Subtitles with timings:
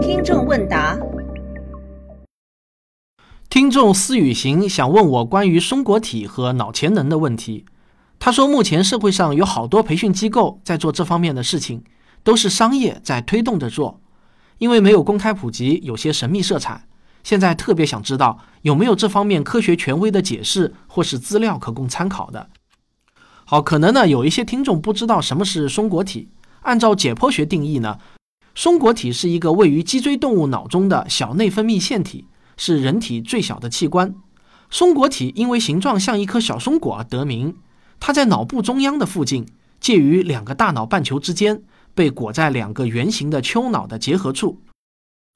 [0.00, 0.98] 听众问答：
[3.48, 7.64] 听众思雨行想问我关于松果体和脑潜能的问题。
[8.18, 11.84] 他说，目前社会上有好多培训机构在做这方面的事情，
[12.22, 14.00] 都是商业在推动着做，
[14.58, 16.86] 因为没有公开普及，有些神秘色彩。
[17.22, 22.48] 现在特别想知道有没有这方面科学权威的解释或是资料可供参考的。
[23.44, 26.30] 好，可能呢有一些听众不知道什么是松果体。
[26.66, 27.98] 按照解剖学定义呢，
[28.56, 32.26] 松果体是一个位于脊椎动物脑中的小内分泌腺体，
[32.56, 34.14] 是人体最小的器官。
[34.68, 37.56] 松果体因为形状像一颗小松果而得名。
[38.00, 39.46] 它在脑部中央的附近，
[39.80, 41.62] 介于两个大脑半球之间，
[41.94, 44.60] 被裹在两个圆形的丘脑的结合处。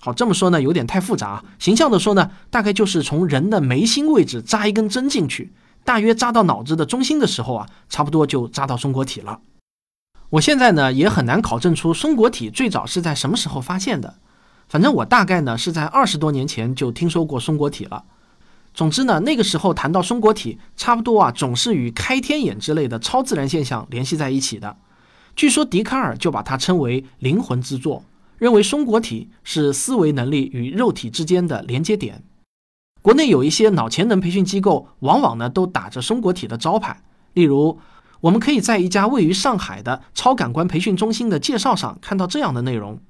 [0.02, 1.44] 好，这么说呢，有点太复杂。
[1.60, 5.52] 形象的说呢，大概就是从人的眉心位置扎一根针进去，
[5.84, 9.40] 大约扎到脑子的中心的时候啊，差不多就扎到松果体了。
[10.30, 14.14] 我现在呢，也很难考证出松果体最早是在什么时候发现的。
[14.68, 18.04] 反正我大概呢，是在二十多年前就听说过松果体了。
[18.72, 24.76] 总之呢，那个时候谈到松果体，差不多啊，总是与开天眼之类的超自然现象联系在一起的。
[25.34, 28.04] 据说笛卡尔就把它称为灵魂之作。
[28.38, 32.22] 认为松果体是思维能力与肉体之间的连接点。
[33.02, 37.02] 国内有一些脑潜能培训机构，往往呢都打着松果体的招牌。
[37.34, 37.78] 例如，
[38.20, 43.00] 我们可以在一家位于上海的超感官培训中心的介绍上看到这样的内容：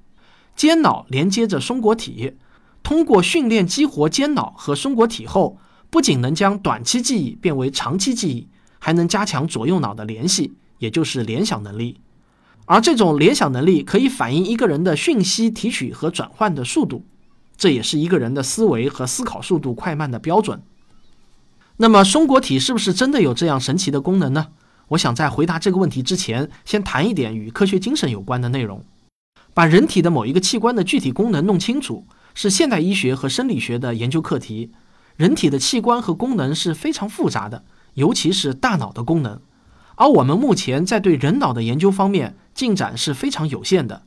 [0.55, 2.37] 间脑连接着松果体，
[2.81, 5.57] 通过训练激活间脑和松果体后，
[5.89, 8.47] 不仅能将短期记忆变为长期记忆，
[8.79, 11.99] 还能加强左右脑的联系，也就是联想能力。
[12.65, 17.05] 而这种联想能力可以反映一个人的讯息提取和转换的速度，
[17.57, 20.61] 这也是一个人的思维和思考速度快慢的标准。
[21.77, 24.47] 那么松果体是不是真的有这样神奇的功能呢？
[24.91, 28.83] 我想在回答这个问题之前，先谈一点与科学精神有关的内容。
[29.53, 34.71] 把人体的某一个器官的具体功能弄清楚，是现代医学和生理学的研究课题。
[35.15, 39.39] 人体的器官和功能是非常复杂的，尤其是大脑的功能。
[39.95, 44.03] 而我们目前在对人脑的研究方面进展是非常有限的，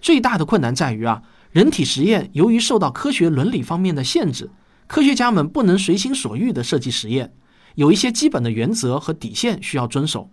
[0.00, 4.50] 最大的困难在于啊，人体实验由于受到科学伦理方面的限制，
[4.86, 7.32] 科学家们不能随心所欲地设计实验，
[7.78, 10.28] 有一些基本的原则和底线需要遵守。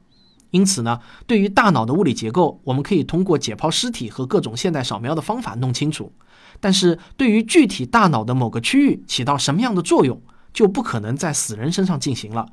[0.50, 6.12] 因此呢，对于大脑的物理结构，我们可以通过解剖尸体和各种现代扫描的方法弄清楚，
[6.60, 10.20] 但是对于具体大脑的某个区域起到什么样的作用，
[10.54, 12.48] 就不可能在死人身上进行了。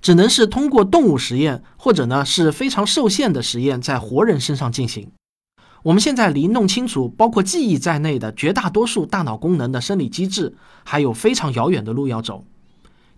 [0.00, 5.10] 只能是通过动物实验，或者呢是非常受限的实验，在活人身上进行。
[5.82, 12.46] 我们现在离弄清楚包括记忆在内的绝大多数大脑功能的生理机制，还有非常遥远的路要走。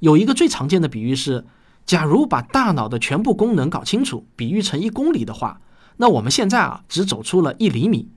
[0.01, 1.45] 有一个最常见的比喻是：
[1.85, 5.61] 假如把大脑的全部功能搞清楚，比喻成一公里的话，
[5.97, 8.09] 那我们现在啊只走出了一厘米。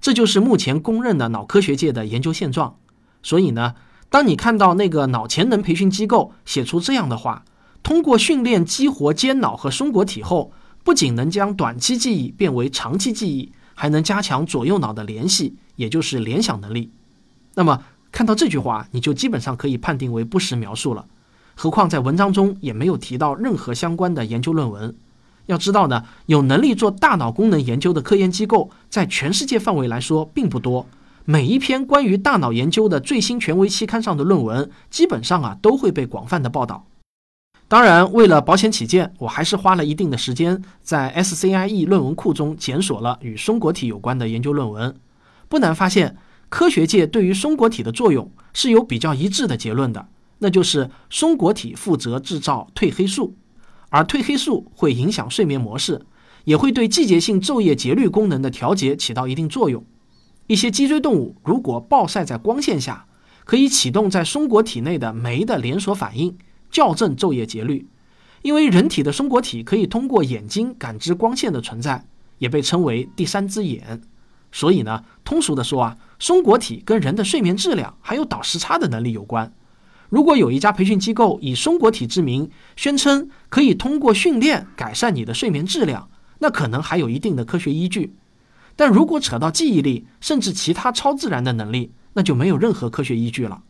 [0.00, 2.76] 这就是目前公认的脑科学界的研究现状。
[3.22, 3.74] 所以呢，
[4.08, 7.44] 当你看到那个脑潜能培训机构写出这样的话，
[7.82, 10.52] 通过训练激活间脑和松果体后，
[10.82, 16.90] 不仅能将短期记忆变为长期记忆，还能加强左右脑的联系，也就是联想能力。
[17.54, 21.06] 那么看到这句话，你就基本上可以判定为不实描述了。
[21.54, 24.94] 何况在文章中也没有提到任何相关的研究论文。
[25.46, 30.86] 要知道呢，有能力做大脑功能研究的科研机构，在全世界范围来说并不多。
[31.24, 36.86] 每一篇关于大脑研究的最新权威期刊上的论文，基本上啊都会被广泛的报道。
[37.68, 44.94] 当然，为了保险起见，我还是花了一定的时间在 SCIE 论文库中检索了与松果体有关的研究论文。
[45.48, 46.16] 不难发现，
[46.52, 50.06] 科学界对于松果体的作用是有比较一致的结论的，
[50.40, 53.34] 那就是松果体负责制造褪黑素，
[53.88, 56.04] 而褪黑素会影响睡眠模式，
[56.44, 59.82] 也会对季节性昼夜节律功能的调节起到一定作用。
[60.46, 63.06] 一些脊椎动物如果暴晒在光线下，
[63.46, 66.36] 可以启动在松果体内的酶的连锁反应。
[66.70, 67.88] 校正昼夜节律，
[68.42, 72.04] 因为人体的松果体可以通过眼睛感知光线的存在，
[72.36, 74.02] 也被称为第三只眼。
[74.52, 79.52] 所以呢，通俗的说啊，松果体跟人的睡眠质量还有倒时差的能力有关。
[80.10, 86.10] 如果有一家培训机构以松果体之名，宣称可以通过训练改善你的睡眠质量，
[86.40, 88.14] 那可能还有一定的科学依据。
[88.76, 93.62] 但如果扯到记忆力，甚至其他超自然的能力，那就没有任何科学依据了。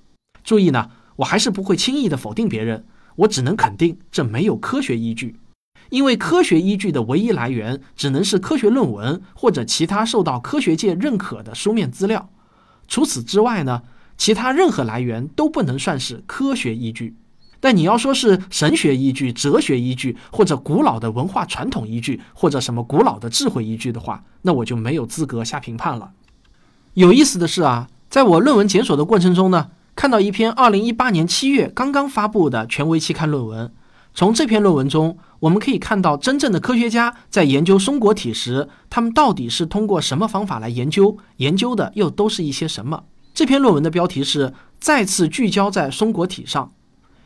[0.42, 2.84] 注意呢，我还是不会轻易的否定别人。
[3.14, 5.36] 我只能肯定，这没有科学依据，
[5.92, 12.30] 因为科学依据的唯一来源只能是科学论文或者其他受到科学界认可的书面资料。
[12.88, 13.82] 除此之外呢，
[14.16, 17.14] 其他任何来源都不能算是科学依据。
[17.60, 26.12] 但你要说是神学依据、哲学依据，或者古老的文化传统依据，或者什么古老的智慧依据的话，那我就没有资格下评判了。
[26.94, 33.70] 有意思的是啊，在我论文检索的过程中呢，看到一篇二零一八年七月刚刚发布的权威期刊论文。
[34.14, 41.16] 从这篇论文中，我们可以看到，真正的科学家在研究松果体时，他们到底是通过什么方法来研究？
[41.38, 43.04] 研究的又都是一些什么？
[43.32, 46.72] 这篇论文的标题是“再次聚焦在松果体上”。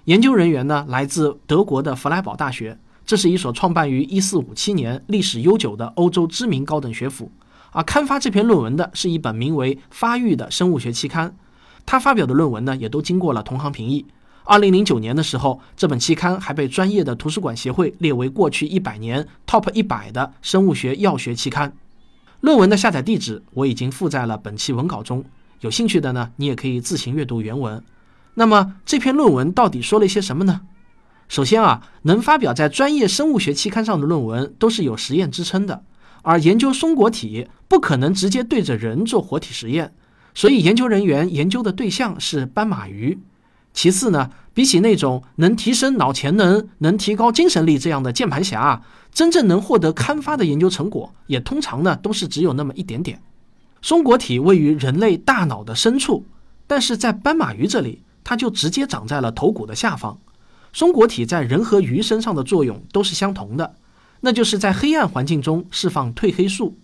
[0.06, 7.32] 研究人员呢，来自德国的弗莱堡大学，这是一所创办于1457年、历史悠久的欧洲知名高等学府。
[7.72, 11.36] 而刊发这篇论文的是一本名为《发育》的生物学期刊。
[11.84, 14.06] 他发表的论文呢，也都经过了同行评议。
[14.46, 21.72] 二零零九年的时候，这本期刊还被专业的图书馆协会列为过去一百年 TOP 一百的生物学药学期刊。
[22.40, 25.24] 论文的下载地址我已经附在了本期文稿中，
[25.62, 27.82] 有兴趣的呢，你也可以自行阅读原文。
[28.34, 30.60] 那么这篇论文到底说了些什么呢？
[31.26, 35.82] 首先啊，能发表在专业生物学期刊上的论文都是有实验支撑的，
[36.22, 39.92] 而研究松果体不可能直接对着人做活体实验，
[40.34, 43.18] 所以研究人员研究的对象是斑马鱼。
[43.76, 48.82] 其次呢，比起那种能提升脑潜能、能提高精神力这样的键盘侠啊，
[49.12, 53.20] 真正能获得刊发的研究成果，也通常呢都是只有那么一点点。
[53.82, 56.24] 松果体位于人类大脑的深处，
[56.66, 60.18] 但是在斑马鱼这里，它就直接长在了头骨的下方。
[60.72, 63.74] 松果体在人和鱼身上的作用都是相同的，
[64.22, 66.78] 那就是在黑暗环境中释放褪黑素。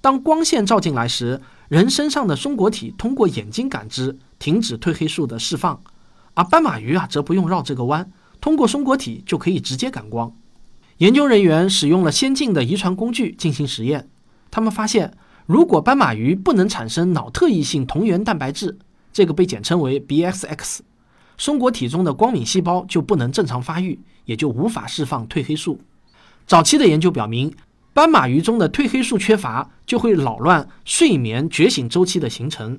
[0.00, 5.78] 当光线照进来时，人身上的松果体通过眼睛感知，停止褪黑素的释放。
[6.38, 10.32] 而斑马鱼啊，则不用绕这个弯，通过松果体就可以直接感光。
[10.98, 14.08] 研究人员使用了先进的遗传工具进行实验，
[14.48, 15.12] 他们发现，
[15.46, 18.78] 如果斑马鱼不能产生脑特异性同源蛋白质，
[19.12, 20.78] 这个被简称为 BXX，
[21.36, 25.80] 松果体中的光敏细胞就不能正常发育，也就无法释放褪黑素。
[26.46, 27.52] 早期的研究表明，
[27.92, 32.78] 斑马鱼中的褪黑素缺乏，就会扰乱睡眠觉醒周期的形成。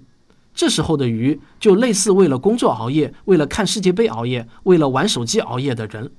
[0.59, 6.11] 这时候的鱼就类似为了工作熬夜、为了看世界杯熬夜、为了玩手机熬夜的人。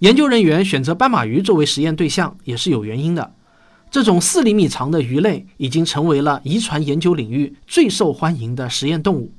[0.00, 3.32] 研究人员选择斑马鱼作为实验对象也是有原因的。
[3.90, 9.32] 这种四厘米长的鱼类已经成为了遗传研究领域最受欢迎的实验动物。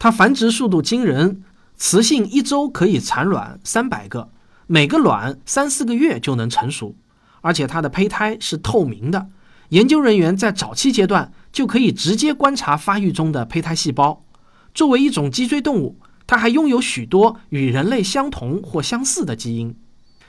[0.00, 1.44] 它繁殖速度惊人，
[1.76, 4.30] 雌性一周可以产卵三百个，
[4.66, 6.96] 每个卵三四个月就能成熟，
[7.40, 9.28] 而且它的胚胎是透明的。
[9.68, 11.32] 研究人员在早期阶段。
[11.52, 14.24] 就可以直接观察发育中的胚胎细胞。
[14.74, 19.76] 作为一种脊椎动物，它还拥有许多与人类相同或相似的基因。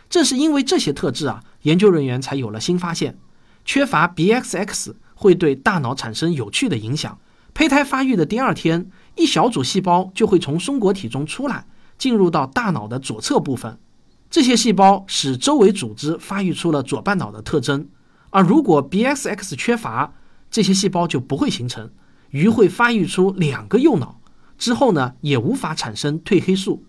[0.09, 3.17] 正是因为这些特质啊，研究人员才有了新发现：
[3.63, 7.17] 缺乏 BXX 会对大脑产生有趣的影响。
[7.53, 11.65] 胚胎发育的第二天，一小组细胞就会从松果体中出来，
[11.97, 13.79] 进入到大脑的左侧部分。
[14.29, 17.87] 这些细胞使周围组织发育出了左半脑的特征。
[18.31, 20.13] 而如果 BXX 缺乏，
[20.53, 21.89] 这些细胞就不会形成，
[22.29, 24.21] 鱼会发育出两个右脑，
[24.55, 26.85] 之后呢也无法产生褪黑素。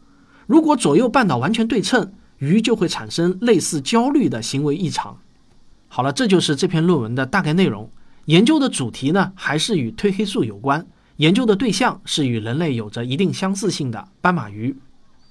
[0.47, 5.17] 如果左右半脑完全对称，鱼就会产生类似焦虑的行为异常。
[5.89, 7.91] 好了，这就是这篇论文的大概内容。
[8.27, 14.77] 研究的主题呢还是与褪黑素有关，研究的对象是与人类有着一定相似性的斑马鱼。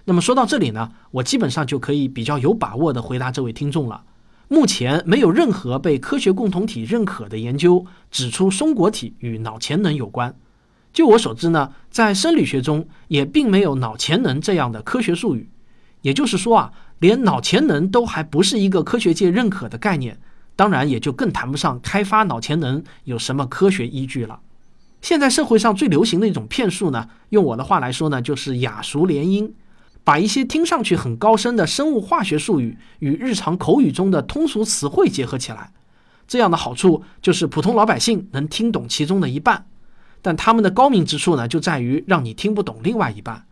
[0.06, 4.04] 那么说到这里呢，我基本上就可以比较有把握的回答这位听众了。
[4.54, 10.36] 目前没有任何被科学共同体认可的研究指出松果体与脑潜能有关。
[10.94, 15.50] 就我所知呢，在生理学中也并没有脑潜能这样的科学术语。
[16.04, 20.20] 也就是说啊，连脑潜能都还不是一个科学界认可的概念，
[20.56, 24.40] 当然也就更谈不上开发脑潜能有什么科学依据了。
[25.02, 29.50] 现在社会上最流行的一种骗术呢，用我的话来说呢，就是雅俗联姻。
[30.04, 35.72] 把一些听上去很高深的生物化学术语与日常口语中的通俗词汇结合起来，
[36.28, 39.66] 这样的好处就是普通老百姓能听懂其中的一半，
[40.22, 43.46] 但他们的高明之处呢，就在于让你听不懂另外一半。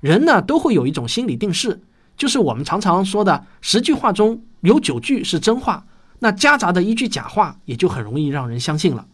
[0.00, 1.80] 人呢都会有一种心理定势，
[2.16, 5.86] 就是我们常常说的十句话中有九句是真话，
[6.18, 9.06] 那夹杂的一句假话也就很容易让人相信了。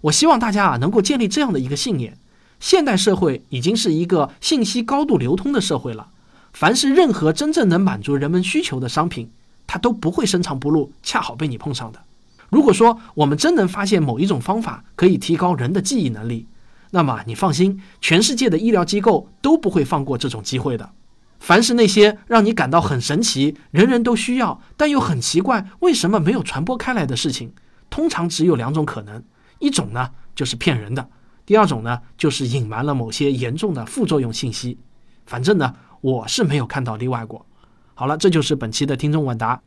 [0.00, 2.16] 我希望大家啊能够建立这样的一个信念。
[2.60, 6.08] 现代社会已经是一个信息高度流通的社会了。
[6.52, 9.30] 凡是任何真正能满足人们需求的商品，
[9.66, 12.02] 它都不会深藏不露，恰好被你碰上的。
[12.48, 16.46] 如果说我们真能发现某一种方法可以提高人的记忆能力，
[16.92, 20.90] 那么你放心，全世界的医疗机构都不会放过这种机会的。
[21.38, 27.52] 凡是那些让你感到很神奇、人人都需要，但又很奇怪为什么没有传播开来的事情，
[27.90, 29.22] 通常只有两种可能：
[29.58, 31.10] 一种呢就是骗人的。
[31.46, 34.76] 第二种呢，就是隐瞒了某些严重的副作用信息。
[35.24, 37.46] 反正呢，我是没有看到例外过。
[37.94, 39.62] 好了，这就是本期的听众问答，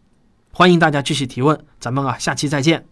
[0.52, 2.89] 欢迎大家继续提问，咱们啊下期再见。